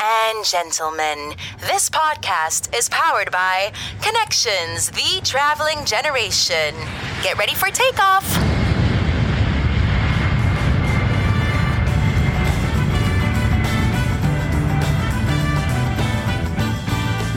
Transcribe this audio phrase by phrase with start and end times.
[0.00, 6.74] and gentlemen, this podcast is powered by Connections, the traveling generation.
[7.22, 8.24] Get ready for takeoff.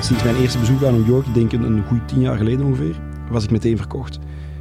[0.01, 2.95] Sinds mijn eerste bezoek aan New York, ik denk een, goed tien jaar geleden ongeveer,
[3.29, 4.19] was ik meteen verkocht.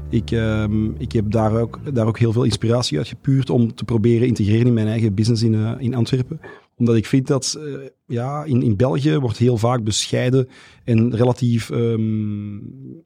[0.08, 3.84] Ik, ehm, ik heb daar ook, daar ook heel veel inspiratie uit gepuurd om te
[3.84, 6.40] proberen integreren in mijn eigen business in, eh, in Antwerpen.
[6.80, 10.48] Omdat ik vind dat eh, ja, in, in België wordt heel vaak bescheiden
[10.84, 12.58] en relatief ehm,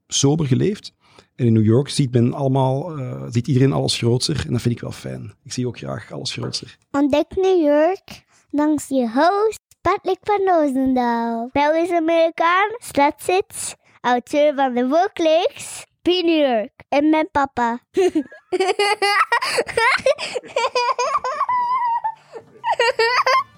[0.06, 0.92] sober geleefd.
[1.37, 4.42] En in New York ziet men allemaal, eh, ziet iedereen alles grootser.
[4.47, 5.34] En dat vind ik wel fijn.
[5.42, 6.77] Ik zie ook graag alles grootser.
[6.91, 11.48] Ontdek New York langs je host Patrick van Roosendaal.
[11.52, 16.06] Belgisch-Amerikaan, stadszits, auteur van de Workleaks, P.
[16.06, 17.80] New York en mijn papa.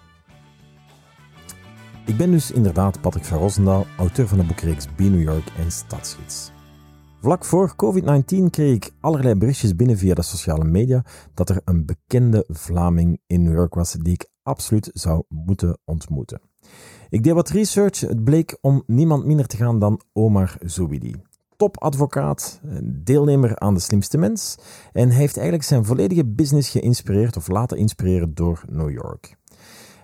[2.07, 5.73] Ik ben dus inderdaad Patrick van Roosendaal, auteur van de boekreeks B New York en
[5.73, 6.51] Stadsgids.
[7.21, 11.87] Vlak voor COVID-19 kreeg ik allerlei berichtjes binnen via de sociale media dat er een
[11.87, 16.41] bekende Vlaming in New York was die ik absoluut zou moeten ontmoeten.
[17.09, 18.01] Ik deed wat research.
[18.01, 21.15] Het bleek om niemand minder te gaan dan Omar Zouidi.
[21.57, 24.59] Topadvocaat, deelnemer aan de slimste mens
[24.93, 29.37] en hij heeft eigenlijk zijn volledige business geïnspireerd of laten inspireren door New York.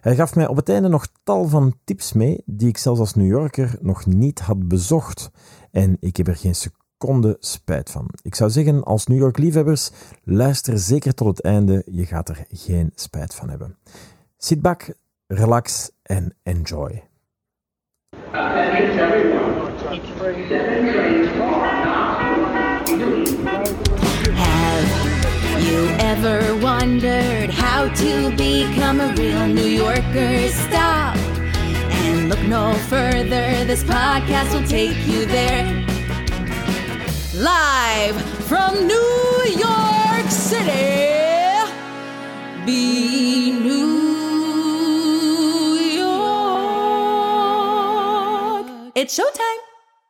[0.03, 3.15] Hij gaf mij op het einde nog tal van tips mee die ik zelfs als
[3.15, 5.31] New Yorker nog niet had bezocht.
[5.71, 8.09] En ik heb er geen seconde spijt van.
[8.23, 9.91] Ik zou zeggen, als New York liefhebbers,
[10.25, 11.83] luister zeker tot het einde.
[11.87, 13.77] Je gaat er geen spijt van hebben.
[14.37, 14.95] Sit back,
[15.27, 17.03] relax en enjoy.
[24.35, 26.63] Have you ever
[26.93, 30.49] wondered how to become a real New Yorker?
[30.49, 31.17] Stop
[32.05, 33.65] and look no further.
[33.65, 35.65] This podcast will take you there.
[37.35, 41.65] Live from New York City,
[42.67, 43.89] be New
[45.97, 46.53] York.
[48.95, 49.61] It's showtime.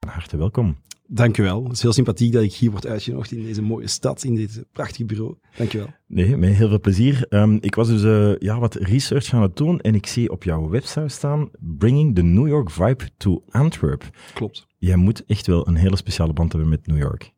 [0.00, 0.76] Van harte welkom.
[1.14, 1.62] Dank u wel.
[1.62, 4.64] Het is heel sympathiek dat ik hier word uitgenodigd in deze mooie stad, in dit
[4.72, 5.34] prachtige bureau.
[5.56, 5.88] Dank u wel.
[6.06, 7.26] Nee, met heel veel plezier.
[7.28, 10.44] Ehm, ik was dus eh, ja, wat research aan het doen en ik zie op
[10.44, 14.10] jouw website staan Bringing the New York Vibe to Antwerp.
[14.34, 14.66] Klopt.
[14.78, 17.32] Jij moet echt wel een hele speciale band hebben met New York.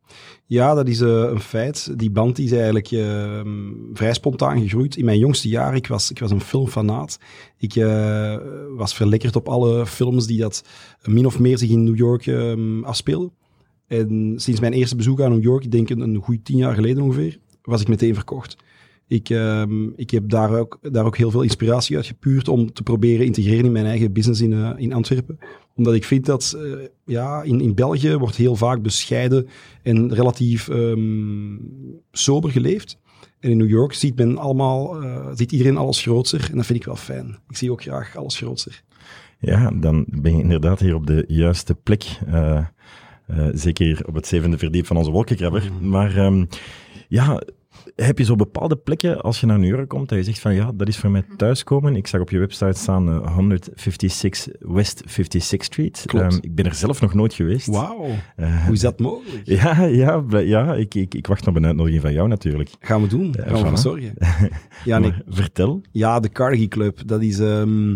[0.45, 1.99] Ja, dat is eh, een feit.
[1.99, 3.41] Die band is eigenlijk eh,
[3.93, 4.95] vrij spontaan gegroeid.
[4.97, 7.19] In mijn jongste jaren, ik was, ik was een filmfanaat.
[7.57, 7.73] Ik
[8.75, 10.63] was verlekkerd op alle films die dat
[11.03, 13.31] min of meer zich in New York ehm, afspeelden.
[13.87, 16.75] En sinds mijn eerste bezoek aan New York, ik denk een, een goed tien jaar
[16.75, 18.57] geleden ongeveer, was ik meteen verkocht.
[19.07, 22.83] Ik, ehm, ik heb daar ook, daar ook heel veel inspiratie uit gepuurd om te
[22.83, 25.39] proberen integreren in mijn eigen business in, eh, in Antwerpen.
[25.75, 29.47] Omdat ik vind dat eh, ja, in, in België wordt heel vaak bescheiden
[29.83, 31.57] en relatief ehm,
[32.11, 32.97] sober geleefd.
[33.39, 36.47] En in New York ziet men allemaal, eh, ziet iedereen alles grootser.
[36.51, 37.37] En dat vind ik wel fijn.
[37.49, 38.83] Ik zie ook graag alles grootser.
[39.39, 42.19] Ja, dan ben je inderdaad hier op de juiste plek.
[43.27, 45.69] Eh, eh, zeker hier op het zevende verdiep van onze wolkenkrabber.
[45.81, 46.45] Maar ehm,
[47.07, 47.41] ja,
[47.95, 50.53] heb je zo bepaalde plekken als je naar New York komt dat je zegt van
[50.53, 51.95] ja, dat is voor mij thuiskomen.
[51.95, 56.03] Ik zag op je website staan eh, 156 West 56th Street.
[56.05, 56.25] Klopt.
[56.25, 57.67] Ehm, ik ben er zelf nog nooit geweest.
[57.67, 58.05] Wauw,
[58.35, 59.45] Eh, hoe is dat mogelijk?
[59.61, 62.69] Ja, ja, ja ik, ik, ik wacht nog op een uitnodiging van jou natuurlijk.
[62.79, 64.13] Gaan we doen, gaan we zorgen.
[64.85, 65.81] Ja, nee, vertel.
[65.91, 67.01] Ja, de Carnegie Club.
[67.05, 67.39] Dat is.
[67.39, 67.95] ehm,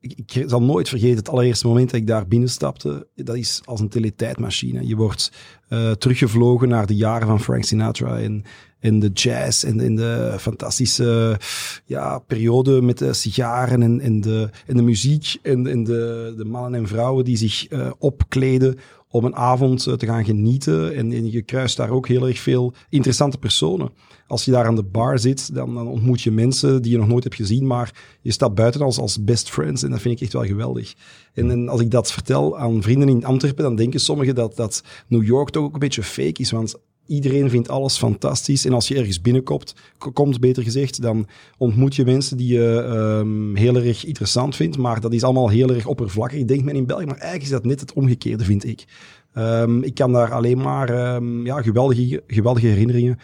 [0.00, 3.06] ik, zal nooit vergeten het allereerste moment dat ik daar binnenstapte.
[3.14, 4.86] Dat is als een teletijdmachine.
[4.86, 5.32] Je wordt
[5.68, 8.44] eh, teruggevlogen naar de jaren van Frank Sinatra en,
[8.80, 11.40] en de jazz en, en de fantastische
[11.84, 16.44] ja, periode met de sigaren en, en, de, en de muziek en, en de, de
[16.44, 18.78] mannen en vrouwen die zich eh, opkleden
[19.14, 20.94] om een avond eh, te gaan genieten.
[20.94, 23.90] En, en je kruist daar ook heel erg veel interessante personen.
[24.26, 27.08] Als je daar aan de bar zit, dan, dan ontmoet je mensen die je nog
[27.08, 30.22] nooit hebt gezien, maar je staat buiten als, als best friends en dat vind ik
[30.22, 30.94] echt wel geweldig.
[31.34, 34.82] En, en als ik dat vertel aan vrienden in Antwerpen, dan denken sommigen dat, dat
[35.08, 36.74] New York toch ook een beetje fake is, want
[37.06, 38.64] iedereen vindt alles fantastisch.
[38.64, 39.74] En als je ergens binnenkomt,
[40.12, 41.26] komt beter gezegd, dan
[41.58, 45.70] ontmoet je mensen die je ehm, heel erg interessant vindt, maar dat is allemaal heel
[45.70, 47.04] erg oppervlakkig, denkt men in België.
[47.04, 48.84] Maar eigenlijk is dat net het omgekeerde, vind ik.
[49.32, 53.18] Ehm, ik kan daar alleen maar ehm, ja, geweldige, geweldige herinneringen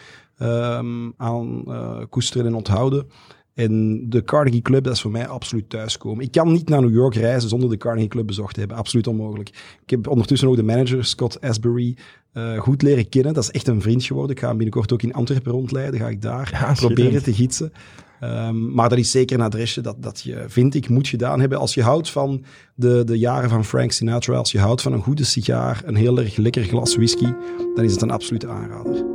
[1.17, 3.07] aan eh, koesteren en onthouden.
[3.53, 6.23] En de Carnegie Club, dat is voor mij absoluut thuiskomen.
[6.23, 8.77] Ik kan niet naar New York reizen zonder de Carnegie Club bezocht te hebben.
[8.77, 9.49] Absoluut onmogelijk.
[9.83, 11.97] Ik heb ondertussen ook de manager, Scott Asbury,
[12.33, 13.33] eh, goed leren kennen.
[13.33, 14.31] Dat is echt een vriend geworden.
[14.35, 15.99] Ik ga hem binnenkort ook in Antwerpen rondleiden.
[15.99, 17.71] Ga ik daar Ja, proberen te gidsen.
[18.19, 21.57] Ehm, maar dat is zeker een adresje dat, dat je, vind ik, moet gedaan hebben.
[21.57, 22.43] Als je houdt van
[22.75, 26.19] de, de jaren van Frank Sinatra, als je houdt van een goede sigaar, een heel
[26.19, 27.31] erg lekker glas whisky,
[27.75, 29.10] dan is het een absolute aanrader.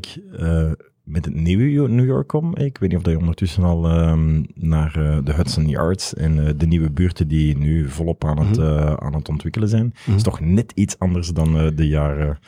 [0.00, 2.64] Eigenlijk eh, met het nieuwe New York komen?
[2.64, 6.54] Ik weet niet of je ondertussen al ehm, naar eh, de Hudson Yards en eh,
[6.56, 9.94] de nieuwe buurten die nu volop aan het, eh, aan het ontwikkelen zijn.
[10.16, 12.38] is toch net iets anders dan de jaren...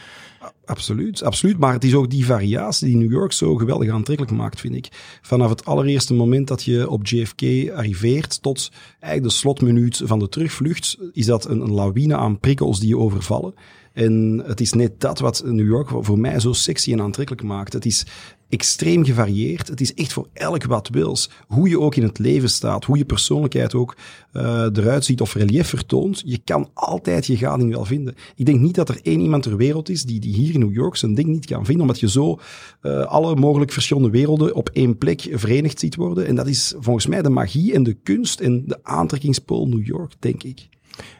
[0.64, 1.58] Absoluut, absoluut.
[1.58, 4.88] Maar het is ook die variatie die New York zo geweldig aantrekkelijk maakt, vind ik.
[5.22, 8.70] Vanaf het allereerste moment dat je op JFK arriveert tot
[9.00, 12.98] eigenlijk de slotminuut van de terugvlucht, is dat een, een lawine aan prikkels die je
[12.98, 13.54] overvallen.
[13.98, 17.72] En het is net dat wat New York voor- mij zo sexy en aantrekkelijk maakt.
[17.72, 18.06] Het is
[18.48, 19.68] extreem gevarieerd.
[19.68, 21.30] Het is echt voor elk wat wils.
[21.46, 23.96] Hoe je ook in het leven staat, hoe je persoonlijkheid ook
[24.32, 26.22] eh, eruit ziet of relief vertoont.
[26.24, 28.14] Je kan altijd je gading wel vinden.
[28.36, 30.74] Ik denk niet dat er één iemand ter wereld is die, die hier in New
[30.74, 32.38] York zijn ding niet kan vinden, omdat je zo
[32.80, 36.26] eh, alle mogelijk verschillende werelden op één plek verenigd ziet worden.
[36.26, 40.12] En dat is volgens mij de magie en de kunst en de aantrekkingspool New York,
[40.18, 40.68] denk ik.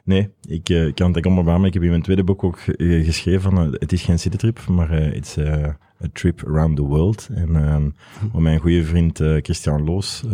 [0.05, 1.67] Nee, ik eh, kan het maar beamen.
[1.67, 4.91] Ik heb in mijn tweede boek ook geschreven van, eh, het is geen citytrip, maar
[4.91, 5.65] het is eh,
[6.05, 7.29] a trip around the world.
[7.35, 7.91] En ehm,
[8.37, 10.25] om mijn goede vriend Christian Loos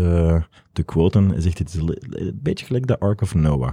[0.72, 3.72] te quoten, hij zegt, het is een beetje gelijk de Ark of Noah.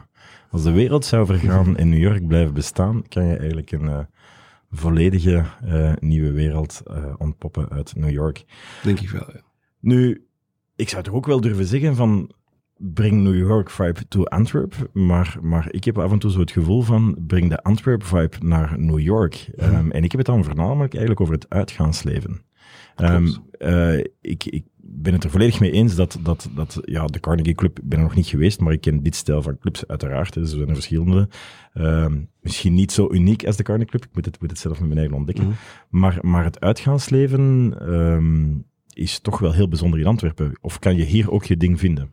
[0.51, 4.07] Als de wereld zou vergaan en New York blijven bestaan, kan je eigenlijk een
[4.71, 5.45] volledige
[5.99, 8.45] nieuwe wereld eh, ontpoppen uit New York.
[8.83, 9.29] Denk ik wel.
[9.33, 9.41] ja.
[9.79, 10.27] Nu,
[10.75, 12.31] ik zou toch ook wel durven zeggen van
[12.81, 16.51] breng New York vibe to Antwerp, maar, maar ik heb af en toe zo het
[16.51, 19.49] gevoel van breng de Antwerp vibe naar New York.
[19.55, 22.41] Ehm, en ik heb het dan voornamelijk eigenlijk over het uitgaansleven.
[22.95, 27.19] Ehm, eh, ik, ik ben het er volledig mee eens dat, dat, dat ja, de
[27.19, 29.87] Carnegie Club, ik ben er nog niet geweest, maar ik ken dit stijl van clubs
[29.87, 30.33] uiteraard.
[30.33, 31.29] Dus er zijn er verschillende.
[31.73, 34.79] Ehm, misschien niet zo uniek als de Carnegie Club, ik moet het, moet het zelf
[34.79, 35.43] met mijn eigen ontdekken.
[35.43, 35.53] Mhm.
[35.89, 37.73] maar, maar het uitgaansleven
[38.93, 40.57] is toch wel heel bijzonder in Antwerpen.
[40.61, 42.11] Of kan je hier ook je ding vinden?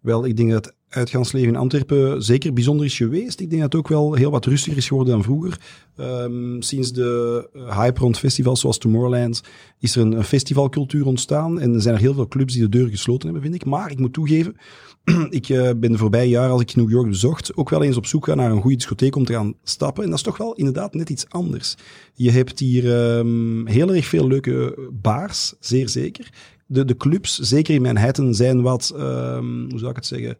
[0.00, 3.40] Wel, ik denk dat het uitgaansleven in Antwerpen zeker bijzonder is geweest.
[3.40, 5.60] Ik denk dat het ook wel heel wat rustiger is geworden dan vroeger.
[5.96, 9.42] Ehm, sinds de eh, hype rond festivals zoals Tomorrowland
[9.78, 11.60] is er een, een festivalcultuur ontstaan.
[11.60, 13.64] En er zijn er heel veel clubs die de deur gesloten hebben, vind ik.
[13.64, 14.56] Maar ik moet toegeven,
[15.30, 18.06] ik eh, ben de voorbije jaren, als ik New York bezocht, ook wel eens op
[18.06, 20.02] zoek gaan naar een goede discotheek om te gaan stappen.
[20.02, 21.76] En dat is toch wel inderdaad net iets anders.
[22.14, 26.30] Je hebt hier ehm, heel erg veel leuke bars, zeer zeker.
[26.72, 30.38] De, de clubs, zeker in Manhattan, zijn wat, ehm, hoe zou ik het zeggen,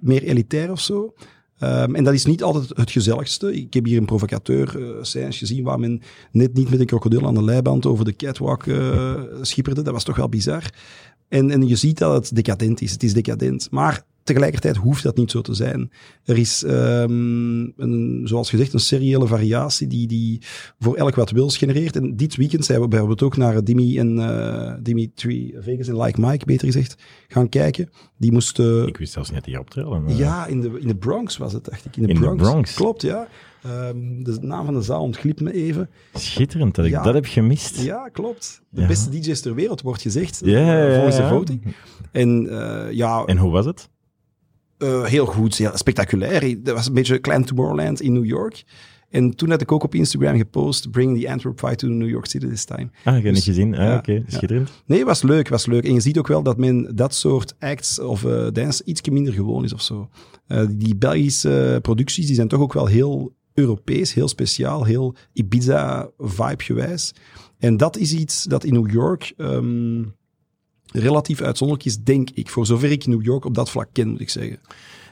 [0.00, 1.14] meer elitair of zo.
[1.62, 3.54] Ehm, en dat is niet altijd het gezelligste.
[3.54, 6.02] Ik heb hier een provocateur uh, gezien waar men
[6.32, 9.82] net niet met een krokodil aan de leiband over de catwalk eh, schipperde.
[9.82, 10.70] Dat was toch wel bizar.
[11.32, 12.92] En, en je ziet dat het decadent is.
[12.92, 13.68] Het is decadent.
[13.70, 15.90] Maar tegelijkertijd hoeft dat niet zo te zijn.
[16.24, 17.10] Er is, ehm,
[17.76, 20.40] een, zoals gezegd, een seriële variatie die, die
[20.78, 21.96] voor elk wat wils genereert.
[21.96, 26.20] En dit weekend zijn we bijvoorbeeld ook naar Dimi en uh, Dimitri Vegas en Like
[26.20, 26.94] Mike, beter gezegd,
[27.28, 27.88] gaan kijken.
[28.16, 28.86] Die moesten...
[28.86, 30.02] Ik wist zelfs niet dat die optreden.
[30.02, 31.96] maar- Ja, in de, in de Bronx was het, dacht ik.
[31.96, 32.34] In de, In de.
[32.34, 32.74] Bronx.
[32.74, 33.28] Klopt, ja.
[33.62, 35.90] Ehm, de naam van de zaal ontglipt me even.
[36.14, 37.02] Schitterend dat ik Ja.
[37.02, 37.82] dat heb gemist.
[37.82, 38.62] Ja, klopt.
[38.68, 38.86] De Ja.
[38.86, 40.40] beste DJ's ter wereld, wordt gezegd.
[40.44, 41.28] Ja, ja, ja, volgens de ja.
[41.28, 41.74] voting.
[42.12, 43.88] En uh, ja, En hoe was het?
[44.78, 46.62] uh, heel goed, heel spectaculair.
[46.62, 48.64] Dat was een beetje klein Tomorrowland in New York.
[49.10, 52.26] En toen had ik ook op Instagram gepost, bring the Antwerp fight to New York
[52.26, 52.90] City this time.
[53.04, 53.74] Ah, ik heb Dus- niet gezien.
[53.74, 54.12] Ah, ja, oké.
[54.12, 54.22] ja.
[54.26, 54.70] Schitterend.
[54.86, 55.84] Nee, was leuk, was leuk.
[55.84, 59.32] En je ziet ook wel dat men dat soort acts of uh, dance iets minder
[59.32, 60.08] gewoon is of zo.
[60.48, 66.62] Uh, die Belgische producties, die zijn toch ook wel heel Europees, heel speciaal, heel Ibiza-vibe
[66.62, 67.14] gewijs.
[67.58, 70.14] En dat is iets dat in New York um,
[70.92, 72.50] relatief uitzonderlijk is, denk ik.
[72.50, 74.60] Voor zover ik New York op dat vlak ken, moet ik zeggen.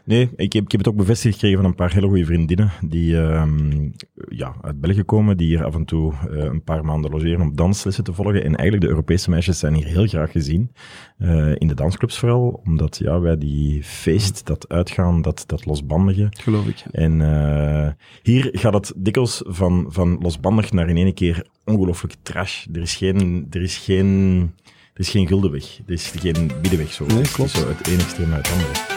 [0.04, 2.70] Nee, ik heb, ik heb het ook bevestigd gekregen van een paar hele goede vriendinnen
[2.80, 3.92] die um,
[4.28, 7.56] ja, uit België komen, die hier af en toe uh, een paar maanden logeren om
[7.56, 8.44] danslessen te volgen.
[8.44, 10.72] En eigenlijk de Europese meisjes zijn hier heel graag gezien,
[11.18, 16.26] uh, in de dansclubs vooral, omdat ja, wij die feest, dat uitgaan, dat, dat losbandige.
[16.30, 16.84] Geloof ik.
[16.90, 17.88] En uh,
[18.22, 22.66] hier gaat het dikwijls van, van losbandig naar in één keer ongelooflijk trash.
[22.72, 23.46] Er is geen...
[23.50, 24.52] Er is geen
[24.94, 25.78] er is geen gulden weg.
[25.86, 27.06] Er is geen middenweg zo.
[27.06, 27.50] Nee, klopt.
[27.50, 28.89] Zo het ene extreem uit het andere.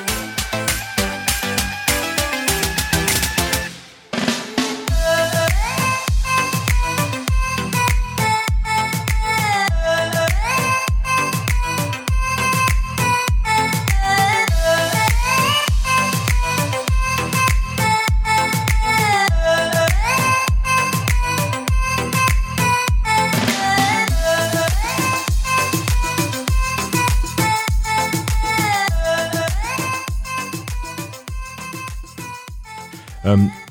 [33.23, 33.62] Um.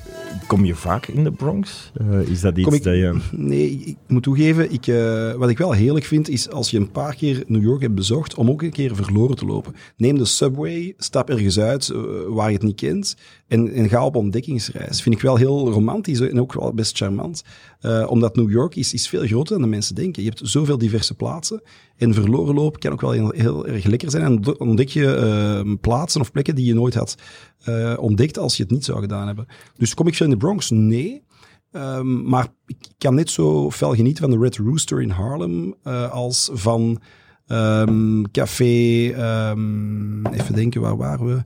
[0.53, 1.93] Kom je vaak in de Bronx?
[1.95, 3.21] Eh, is dat iets ik- dat je...
[3.31, 6.91] Nee, ik, moet toegeven, ik, eh, wat ik wel heerlijk vind, is als je een
[6.91, 9.75] paar keer New York hebt bezocht, om ook een keer verloren te lopen.
[9.97, 13.17] Neem de subway, stap ergens uit eh, waar je het niet kent
[13.49, 15.03] en, en ga op ontdekkingsreis.
[15.03, 17.43] Vind ik wel heel romantisch en ook wel best charmant.
[17.81, 20.23] Eh, omdat New York is, is veel groter dan de mensen denken.
[20.23, 21.63] Je hebt zoveel diverse plaatsen.
[21.97, 24.25] En verloren lopen kan ook wel heel, heel erg lekker zijn.
[24.25, 27.17] En ontdek je plaatsen of plekken die je nooit had
[27.65, 29.47] eh, ontdekt als je het niet zou gedaan hebben.
[29.77, 30.71] Dus kom ik veel in de Bronx?
[30.71, 31.25] Nee.
[31.71, 36.11] Ehm, maar ik kan net zo fel genieten van de Red Rooster in Harlem eh,
[36.11, 37.01] als van
[37.47, 39.09] ehm, café.
[39.13, 41.45] ehm, even denken, waar waren we?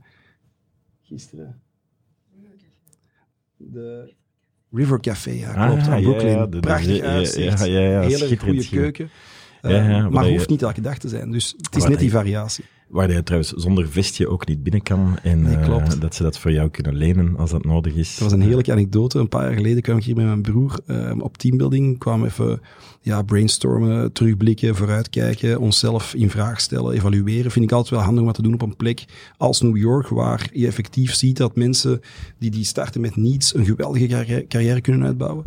[1.01, 1.61] Gisteren.
[3.57, 4.13] De
[4.71, 5.81] River Café, ja, klopt.
[5.81, 6.31] Ah, aan ja, Brooklyn.
[6.31, 7.59] ja, de- de- Prachtig uitzicht.
[7.59, 9.09] ja, ja, ja, Hele goede keuken.
[10.11, 11.31] Maar hoeft niet elke dag te zijn.
[11.31, 12.65] Dus het is net die variatie.
[12.87, 15.17] Waar je trouwens zonder vestje ook niet binnen kan.
[15.23, 18.09] En Nee, eh, dat ze dat voor jou kunnen lenen als dat nodig is.
[18.09, 19.19] Dat was een heerlijke anekdote.
[19.19, 21.97] Een paar jaar geleden kwam ik hier met mijn broer eh, op teambuilding.
[21.99, 22.61] Kwamen we even
[23.01, 27.51] ja, brainstormen, terugblikken, vooruitkijken, onszelf in vraag stellen, evalueren.
[27.51, 29.05] Vind ik altijd wel handig om wat te doen op een plek
[29.37, 32.01] als New York, waar je effectief ziet dat mensen
[32.37, 35.45] die, die starten met niets een geweldige carrière kunnen uitbouwen.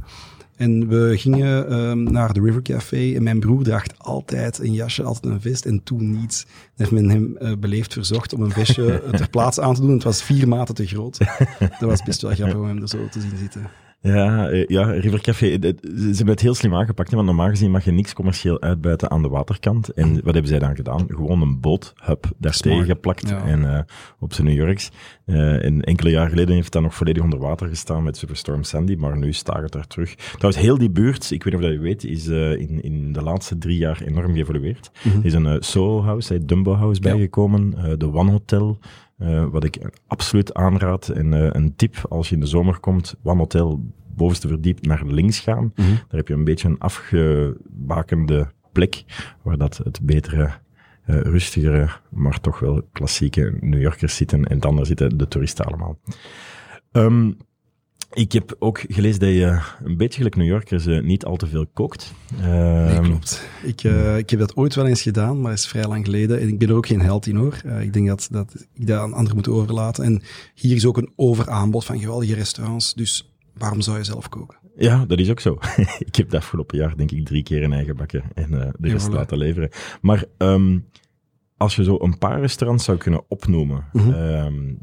[0.61, 5.02] En we gingen ehm, naar de River Café en mijn broer draagt altijd een jasje,
[5.02, 6.45] altijd een vest en toen niets.
[6.45, 9.93] Dan heeft men hem eh, beleefd verzocht om een vestje ter plaatse aan te doen.
[9.93, 11.19] Het was vier maten te groot.
[11.59, 13.71] Dat was best wel grappig om hem er zo te zien zitten.
[14.02, 17.11] Ja, eh, ja River Café, eh, eh, ze hebben het heel slim aangepakt.
[17.11, 19.88] hè, Want normaal gezien mag je niks commercieel uitbuiten aan de waterkant.
[19.88, 21.04] En wat hebben zij dan gedaan?
[21.09, 22.76] Gewoon een boothub daar Smart.
[22.76, 23.28] tegen geplakt.
[23.28, 23.45] Ja.
[23.45, 23.87] En
[24.19, 24.90] op zijn New Yorks.
[25.26, 28.95] En enkele jaar geleden heeft dat nog volledig onder water gestaan met Superstorm Sandy.
[28.95, 30.14] Maar nu staat het daar terug.
[30.14, 33.23] Trouwens, heel die buurt, ik weet niet of dat je weet, is in, in de
[33.23, 34.90] laatste drie jaar enorm geëvolueerd.
[35.04, 37.99] Er is een Soho House, Dumbo House bijgekomen.
[37.99, 38.78] de One Hotel.
[39.21, 41.09] Eh, wat ik absoluut aanraad.
[41.09, 43.81] En eh, een tip, als je in de zomer komt, One Hotel
[44.15, 45.73] bovenste verdiep naar links gaan.
[45.75, 49.05] Daar heb je een beetje een afgebakende plek,
[49.43, 50.50] waar dat het betere,
[51.05, 54.45] eh, rustigere, maar toch wel klassieke New Yorkers zitten.
[54.45, 55.99] En dan daar zitten de toeristen allemaal.
[56.93, 57.33] Ehm,
[58.12, 61.47] ik heb ook gelezen dat je een beetje gelijk New Yorkers eh, niet al te
[61.47, 62.12] veel kookt.
[62.40, 62.50] Nee,
[62.87, 63.49] Ehm, klopt.
[63.62, 66.40] Ik, eh, ik heb dat ooit wel eens gedaan, maar dat is vrij lang geleden.
[66.40, 67.61] En ik ben er ook geen held in hoor.
[67.64, 70.05] Eh, ik denk dat, dat ik dat aan anderen moet overlaten.
[70.05, 70.23] En
[70.55, 72.95] hier is ook een overaanbod van geweldige restaurants.
[72.95, 74.59] Dus waarom zou je zelf koken?
[74.76, 75.59] Ja, dat is ook zo.
[76.09, 79.09] ik heb de afgelopen jaar denk ik drie keer een eigen bakken en de rest
[79.09, 79.12] voilà.
[79.12, 79.71] laten leveren.
[80.00, 80.79] Maar ehm,
[81.57, 84.11] als je zo een paar restaurants zou kunnen opnoemen, Mhm.
[84.12, 84.75] ehm,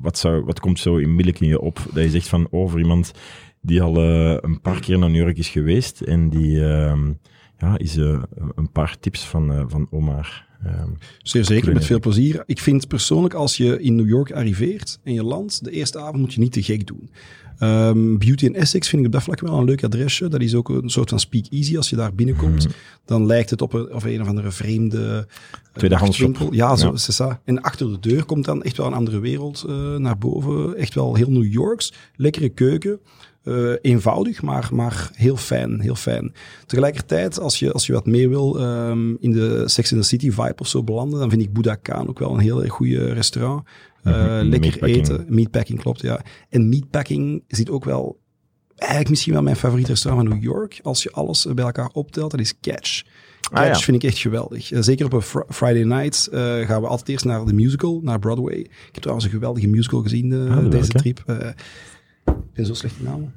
[0.00, 3.12] wat, zou, wat komt zo onmiddellijk in je op dat je zegt van over iemand
[3.60, 7.12] die al eh, een paar keer naar New York is geweest en die ehm,
[7.58, 8.22] ja, is eh,
[8.54, 10.46] een paar tips van, eh, van Omar.
[10.64, 12.42] Ehm, Zeer zeker, met veel plezier.
[12.46, 16.16] Ik vind persoonlijk, als je in New York arriveert en je landt, de eerste avond
[16.16, 17.10] moet je niet te gek doen.
[17.62, 20.28] Ehm, Beauty in Essex vind ik op dat vlak wel een leuk adresje.
[20.28, 21.76] Dat is ook een soort van speakeasy.
[21.76, 22.74] Als je daar binnenkomt, Mhm.
[23.04, 25.36] dan lijkt het op een, of een of andere vreemde eh,
[25.72, 26.54] Tweedehands nachtwinkel.
[26.54, 27.38] Ja, zo is het.
[27.44, 30.76] En achter de deur komt dan echt wel een andere wereld eh, naar boven.
[30.76, 31.92] Echt wel heel New Yorks.
[32.16, 33.00] Lekkere keuken.
[33.44, 36.32] Eh, eenvoudig, maar, maar heel fijn, heel fijn.
[36.66, 40.30] Tegelijkertijd, als je, als je wat meer wil ehm, in de Sex and the City
[40.30, 43.66] vibe of zo belanden, dan vind ik Budakan ook wel een heel erg goede restaurant.
[44.02, 45.08] Eh, Mhm, lekker meatpacking.
[45.08, 45.24] eten.
[45.28, 46.20] Meatpacking, klopt, ja.
[46.48, 48.18] En meatpacking zit ook wel,
[48.76, 50.80] eigenlijk misschien wel mijn favoriete restaurant van New York.
[50.82, 53.02] Als je alles bij elkaar optelt, dat is Catch.
[53.40, 53.74] Catch Ah, ja.
[53.74, 54.72] vind ik echt geweldig.
[54.72, 56.28] Eh, Zeker op een fr- Friday night
[56.66, 58.54] gaan we altijd eerst naar de musical, naar Broadway.
[58.58, 60.98] Ik heb trouwens een geweldige musical gezien Ah, de deze welke?
[60.98, 61.22] trip.
[62.24, 63.34] Ik ben zo slecht in namen.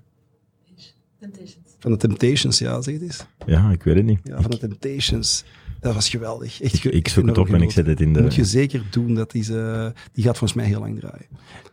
[1.80, 3.26] Van de Temptations, ja, zeg het eens.
[3.46, 4.20] ja, ik weet het niet.
[4.24, 5.44] Ja, van de Temptations.
[5.80, 6.62] Dat was geweldig.
[6.62, 8.22] Echt, ge- Ik zoek het op en ik zet het in de...
[8.22, 9.14] Moet je zeker doen.
[9.16, 11.26] Dat is, eh, die gaat volgens mij heel lang draaien.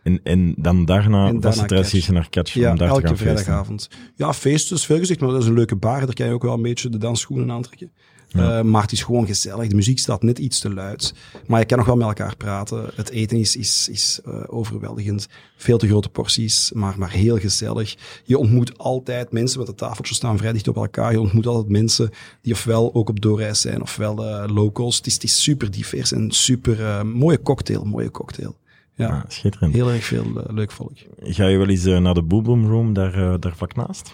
[0.03, 3.17] En, en dan daarna, En was het naar Catch Ja, om daar te elke gaan
[3.17, 3.35] feesten.
[3.35, 3.89] vrijdagavond.
[4.15, 5.99] Ja, feesten is veel gezegd, maar dat is een leuke bar.
[6.05, 7.91] Daar kan je ook wel een beetje de dansschoenen aantrekken.
[8.33, 9.67] Eh, maar het is gewoon gezellig.
[9.67, 11.13] De muziek staat net iets te luid.
[11.47, 12.89] Maar je kan nog wel met elkaar praten.
[12.95, 15.27] Het eten is, is, is eh, overweldigend.
[15.57, 17.95] Veel te grote porties, maar, maar heel gezellig.
[18.23, 21.11] Je ontmoet altijd mensen, want de tafeltjes staan vrij dicht op elkaar.
[21.11, 22.09] Je ontmoet altijd mensen
[22.41, 24.97] die ofwel ook op doorreis zijn, ofwel eh, locals.
[24.97, 27.83] Het is, het is super divers en super mooie cocktail.
[27.83, 28.55] Mooie cocktail.
[28.95, 29.73] Ja, Ah, schitterend.
[29.73, 30.97] heel erg veel eh, leuk volk.
[31.19, 34.11] Ga je wel eens eh, naar de Boom Boom Room daar, eh, daar vlak naast?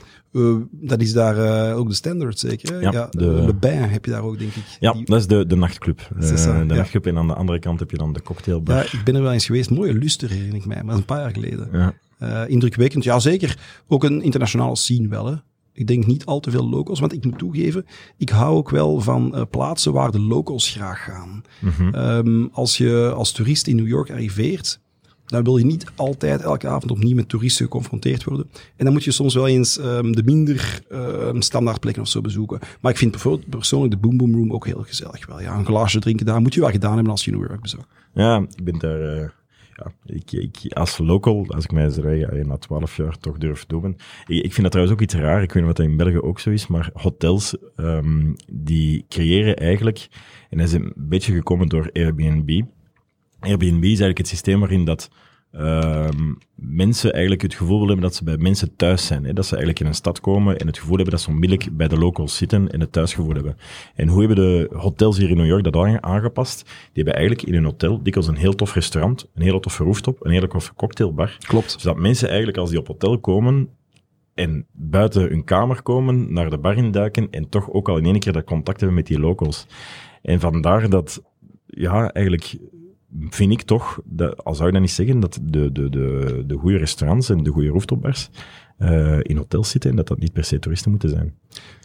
[0.71, 2.81] Dat is daar ook de standaard zeker.
[2.81, 4.63] Ja, Ja, de- de Le Bain heb je daar ook, denk ik.
[4.79, 5.99] Ja, Die- dat is de, de nachtclub.
[6.01, 6.63] Ça, de ja.
[6.63, 8.75] nachtclub en aan de andere kant heb je dan de cocktailbar.
[8.75, 9.69] ja, ik ben er wel eens geweest.
[9.69, 11.93] Mooie luster herinner ik mij, maar dat is een paar jaar geleden.
[12.19, 12.45] Ja.
[12.45, 13.57] Indrukwekkend, ja zeker.
[13.87, 15.25] Ook een internationale scene wel.
[15.25, 15.35] Hè.
[15.73, 17.85] Ik denk niet al te veel locals, want ik moet toegeven,
[18.17, 21.41] ik hou ook wel van eh, plaatsen waar de locals graag gaan.
[21.59, 21.95] Mhm.
[21.95, 24.79] Ehm, als je als toerist in New York arriveert,
[25.25, 28.49] Dan wil je niet altijd elke avond opnieuw met toeristen geconfronteerd worden.
[28.75, 32.21] En dan moet je soms wel eens ehm, de minder ehm, standaard plekken of zo
[32.21, 32.59] bezoeken.
[32.81, 35.25] Maar ik vind bijvoorbeeld persoonlijk de Boom Boom Room ook heel gezellig.
[35.25, 37.61] Wel, ja, een glaasje drinken daar moet je wel gedaan hebben als je New York
[37.61, 37.87] bezoekt.
[38.13, 39.01] Ja, ik ben daar...
[39.01, 39.29] eh,
[39.75, 43.97] ja, ik, ik, als local, als ik mij eh, na twaalf jaar toch durf doen.
[44.27, 45.41] Ik, ik vind dat trouwens ook iets raar.
[45.41, 49.55] Ik weet niet wat dat in België ook zo is, maar hotels, ehm, die creëren
[49.55, 50.07] eigenlijk,
[50.49, 52.61] en dat is een beetje gekomen door Airbnb.
[53.39, 55.09] Airbnb is eigenlijk het systeem waarin dat
[55.51, 59.23] ehm, mensen eigenlijk het gevoel willen hebben dat ze bij mensen thuis zijn.
[59.23, 59.33] Hè?
[59.33, 61.87] Dat ze eigenlijk in een stad komen en het gevoel hebben dat ze onmiddellijk bij
[61.87, 63.57] de locals zitten en het thuisgevoel hebben.
[63.95, 66.63] En hoe hebben de hotels hier in New York dat aange- aangepast?
[66.63, 70.25] Die hebben eigenlijk in een hotel dikwijls een heel tof restaurant, een hele toffe rooftop,
[70.25, 71.37] een hele toffe cocktailbar.
[71.39, 71.75] Klopt.
[71.79, 73.69] Zodat mensen eigenlijk als die op hotel komen
[74.33, 78.19] en buiten hun kamer komen, naar de bar induiken en toch ook al in één
[78.19, 79.67] keer dat contact hebben met die locals.
[80.21, 81.23] En vandaar dat,
[81.65, 82.57] ja, eigenlijk
[83.29, 86.55] vind ik toch, dat, al zou je dat niet zeggen, dat de, de, de, de
[86.55, 88.29] goede restaurants en de goede rooftopbars
[88.77, 91.33] eh, in hotels zitten en dat dat niet per se toeristen moeten zijn.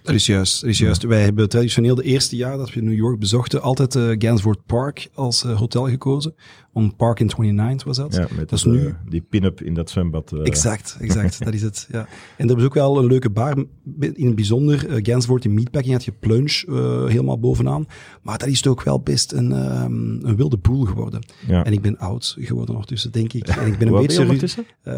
[0.02, 0.60] Dat is juist.
[0.60, 1.02] Dat is juist.
[1.02, 5.44] Wij hebben traditioneel de eerste jaar dat we New York bezochten altijd Gansevoort Park als
[5.44, 6.34] eh, hotel gekozen.
[6.76, 8.14] Om Park in 29 was dat.
[8.14, 8.86] Ja, met dat is nu...
[8.86, 10.32] eh, die pin-up in dat zwembad.
[10.32, 11.44] eh, Exact, exact.
[11.44, 11.88] dat is het.
[11.90, 12.06] Ja.
[12.36, 13.56] En er was ook wel een leuke bar.
[14.00, 17.86] In het bijzonder, uh, Gansvoort in Meatpacking had je Plunge eh, helemaal bovenaan.
[18.22, 21.24] Maar dat is toch ook wel best een, ehm, een wilde boel geworden.
[21.46, 21.64] Ja.
[21.64, 23.48] En ik ben oud geworden ondertussen, denk ik.
[23.48, 24.20] En ik ben een beetje...
[24.20, 24.64] ondertussen?
[24.82, 24.94] Eh,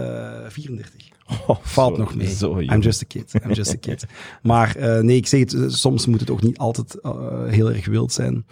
[0.48, 1.14] 34.
[1.46, 2.28] Oh, Valt zo- nog mee.
[2.28, 2.58] Zo.
[2.60, 3.34] I'm just a kid.
[3.44, 4.06] I'm just a kid.
[4.42, 7.12] maar eh, nee, ik zeg het, eh, soms moet het ook niet altijd eh,
[7.46, 8.44] heel erg wild zijn.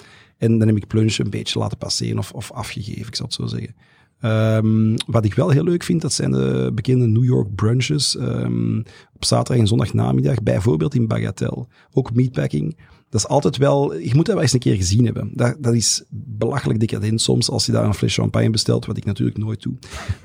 [0.44, 3.35] En dan heb ik Plunge een beetje laten passeren of, of afgegeven, ik zal het
[3.35, 3.74] zo zeggen.
[4.20, 8.78] Ehm, wat ik wel heel leuk vind, dat zijn de bekende New York brunches ehm,
[9.14, 11.66] op zaterdag en zondag namiddag, bijvoorbeeld in Bagatelle.
[11.92, 12.76] Ook meatpacking.
[13.14, 15.31] Dat is altijd wel, je moet dat wel eens een keer gezien hebben.
[15.33, 19.05] Dat, dat is belachelijk decadent soms als je daar een fles champagne bestelt, wat ik
[19.05, 19.74] natuurlijk nooit doe.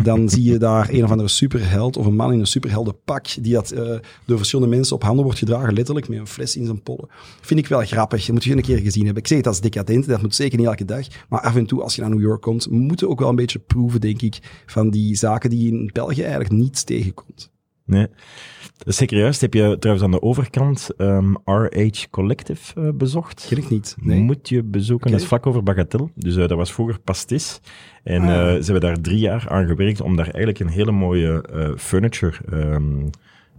[0.04, 3.54] Dan zie je daar een of andere superheld of een man in een superheldenpak die
[3.54, 6.84] dat eh, door verschillende mensen op handen wordt gedragen, letterlijk met een fles in zijn
[6.84, 7.08] pollen.
[7.42, 8.26] Vind ik wel grappig.
[8.26, 9.22] Dat moet je een keer gezien hebben.
[9.24, 11.08] Ik zeg het als decadent, dat moet zeker niet elke dag.
[11.30, 13.36] Maar af en toe als je naar New York komt, moet je ook wel een
[13.36, 17.52] beetje proeven, denk ik, van die zaken die je in België eigenlijk niet tegenkomt.
[17.90, 18.08] Nee,
[18.86, 19.42] zeker juist.
[19.42, 23.48] Heb je trouwens aan de overkant ehm, RH Collective eh, bezocht?
[23.52, 23.96] Ik niet.
[24.02, 24.20] Nee.
[24.20, 25.12] Moet je bezoeken.
[25.12, 26.10] Dat is vlak over Bagatelle.
[26.16, 27.62] Dus eh, dat was vroeger Pastis.
[28.04, 28.30] En Ah.
[28.30, 31.44] eh, ze hebben daar drie jaar aan gewerkt om daar eigenlijk een hele mooie
[31.78, 33.08] furniture ehm,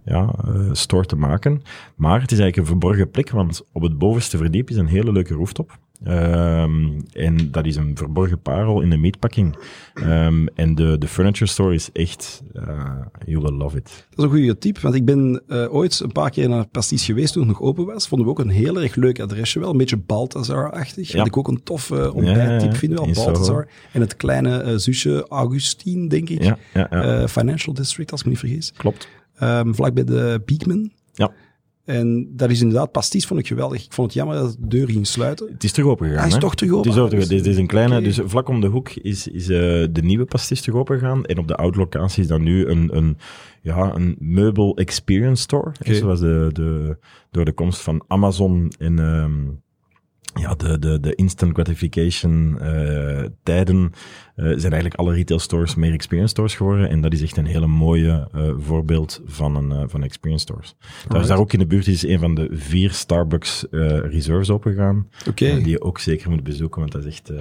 [0.05, 0.33] ja,
[0.71, 1.61] store te maken.
[1.95, 5.11] Maar het is eigenlijk een verborgen plek, want op het bovenste verdiep is een hele
[5.11, 5.77] leuke rooftop.
[6.03, 9.55] Ehm, en dat is een verborgen parel in de meatpacking.
[9.93, 14.07] Ehm, en de, de furniture store is echt, uh, you will love it.
[14.09, 17.05] Dat is een goede tip, want ik ben uh, ooit een paar keer naar Pastis
[17.05, 18.07] geweest toen het nog open was.
[18.07, 21.11] Vonden we ook een heel erg leuk adresje wel, een beetje Balthazar-achtig.
[21.11, 21.17] Ja.
[21.17, 23.13] Had ik ook een tof uh, ontbijttip, Ja, vinden wel.
[23.13, 23.67] Balthazar.
[23.91, 26.55] En het kleine uh, zusje Augustine, denk ik.
[26.73, 28.73] Ja, Financial District, als ik me niet vergis.
[28.77, 29.07] Klopt.
[29.43, 30.91] Um, vlak bij de Beekman.
[31.13, 31.31] Ja.
[31.85, 33.85] En dat is inderdaad, pastis vond ik geweldig.
[33.85, 35.47] Ik vond het jammer dat de deur ging sluiten.
[35.51, 36.19] Het is terug open gegaan.
[36.19, 36.39] Hij is hè?
[36.39, 36.89] toch terug open.
[36.89, 39.57] Het is, open, dit is een kleine, dus vlak om de hoek is, is uh,
[39.91, 41.25] de nieuwe pastis terug open gegaan.
[41.25, 43.17] En op de oude locatie is dan nu een, een,
[43.61, 45.71] ja, een meubel experience store.
[45.79, 46.97] Zoals de, de,
[47.31, 49.61] door de komst van Amazon en um,
[50.33, 53.91] ja, de, de, de instant gratification uh, tijden uh,
[54.35, 56.89] zijn eigenlijk alle retail stores meer experience stores geworden.
[56.89, 60.75] En dat is echt een hele mooie uh, voorbeeld van een, van experience stores.
[61.01, 65.07] Trouwens, daar ook in de buurt is een van de vier Starbucks reserves opengegaan.
[65.35, 67.31] Die je ook zeker moet bezoeken, want dat is echt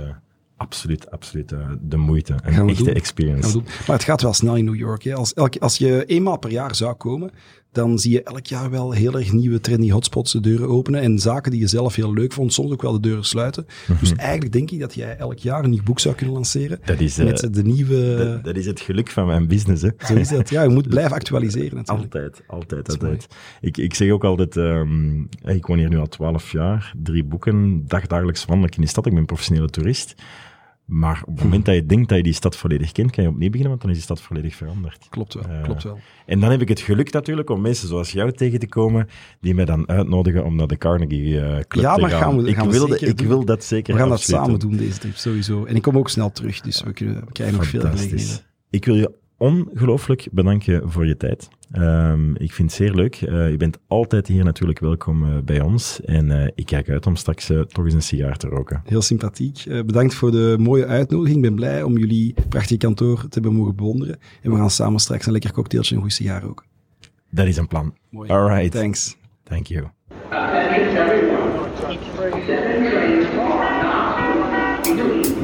[0.57, 2.35] absoluut, absoluut de moeite.
[2.43, 2.95] Een echte doen.
[2.95, 3.59] experience.
[3.59, 5.03] Maar het gaat wel snel in New York.
[5.03, 5.15] Hè.
[5.15, 7.31] Als, als je eenmaal per jaar zou komen,
[7.73, 11.01] dan zie je elk jaar wel heel erg nieuwe trendy hotspots de deuren openen.
[11.01, 13.67] En zaken die je zelf heel leuk vond, soms ook wel de deuren sluiten.
[14.01, 16.79] Dus eigenlijk denk ik dat jij elk jaar een nieuw boek zou kunnen lanceren.
[16.81, 16.87] Mhm.
[16.87, 18.17] Dat is, uh, met de nieuwe...
[18.17, 19.83] dat, dat, is het geluk van mijn business.
[19.83, 19.89] Hè.
[19.99, 20.51] Zo is dat.
[20.51, 22.15] Ja, je moet blijven actualiseren natuurlijk.
[22.15, 23.27] Altijd, altijd, altijd.
[23.61, 27.85] Ik, ik zeg ook altijd, um, ik woon hier nu al twaalf jaar, drie boeken,
[27.87, 30.15] dagdagelijks wandel ik in de stad, ik ben professionele toerist.
[30.91, 33.31] Maar op het moment dat je denkt dat je die stad volledig kent, kan je
[33.31, 35.07] opnieuw beginnen, want dan is die stad volledig veranderd.
[35.09, 35.99] Klopt wel, Uh, klopt wel.
[36.27, 39.09] En dan heb ik het geluk natuurlijk om mensen zoals jou tegen te komen,
[39.41, 42.21] die mij dan uitnodigen om naar de Carnegie uh, Club ja, te maar gaan.
[42.21, 43.29] gaan we, ik, gaan we wilde, zeker ik doen.
[43.29, 45.65] wil dat zeker We gaan dat samen doen, deze trip, sowieso.
[45.65, 48.39] En ik kom ook snel terug, dus we, kunnen, we krijgen nog veel gelegenheden.
[48.71, 51.49] Ik wil je ongelooflijk bedanken voor je tijd.
[51.79, 53.21] Um, ik vind het zeer leuk.
[53.21, 56.01] Uh, je bent altijd hier natuurlijk welkom uh, bij ons.
[56.05, 58.83] En uh, ik kijk uit om straks toch eens een sigaar te roken.
[58.85, 59.65] Heel sympathiek.
[59.67, 61.37] Eh, bedankt voor de mooie uitnodiging.
[61.37, 64.19] Ik ben blij om jullie prachtige kantoor te hebben mogen bewonderen.
[64.43, 66.67] En we gaan samen straks een lekker cocktailtje en een goed sigaar roken.
[67.31, 67.95] Dat is een plan.
[68.11, 68.31] Mooi.
[68.31, 68.73] All right.
[68.73, 69.17] Thanks.
[69.43, 69.87] Thank you.
[70.31, 70.85] Have
[74.97, 75.40] you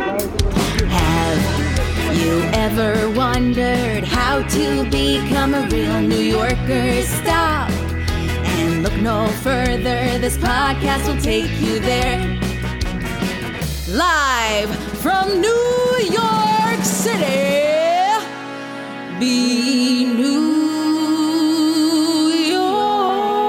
[2.67, 7.71] ever wondered how to become a real New Yorker, stop
[8.59, 10.19] and look no further.
[10.19, 12.19] This podcast will take you there.
[13.89, 18.19] Live from New York City,
[19.21, 20.51] be New
[22.51, 23.47] York.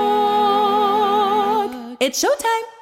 [2.00, 2.77] It's showtime.